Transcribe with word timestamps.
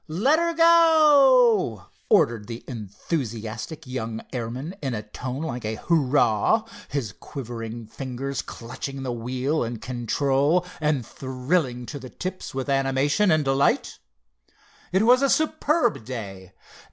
"Let 0.07 0.39
her 0.39 0.55
go," 0.55 1.85
ordered 2.09 2.47
the 2.47 2.63
enthusiastic 2.67 3.85
young 3.85 4.21
airman 4.33 4.73
in 4.81 4.95
a 4.95 5.03
tone 5.03 5.43
like 5.43 5.63
a 5.63 5.75
hurrah, 5.75 6.65
his 6.87 7.11
quivering 7.11 7.85
fingers 7.85 8.41
clutching 8.41 9.03
wheel 9.21 9.63
and 9.63 9.79
control, 9.79 10.65
and 10.79 11.05
thrilling 11.05 11.85
to 11.85 11.99
the 11.99 12.09
tips 12.09 12.51
with 12.55 12.67
animation 12.67 13.29
and 13.29 13.45
delight. 13.45 13.99
It 14.91 15.03
was 15.05 15.21
a 15.21 15.29
superb 15.29 16.03
day. 16.03 16.53